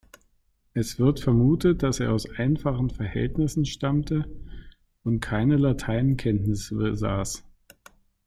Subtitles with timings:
[0.73, 4.25] Es wird vermutet, dass er aus einfachen Verhältnissen stammte
[5.03, 7.43] und keine Lateinkenntnisse besaß.